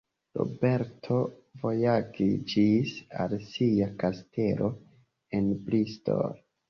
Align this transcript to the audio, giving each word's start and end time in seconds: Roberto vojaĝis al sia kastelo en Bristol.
Roberto 0.37 1.17
vojaĝis 1.65 2.95
al 3.25 3.37
sia 3.51 3.91
kastelo 4.05 4.71
en 5.41 5.53
Bristol. 5.69 6.35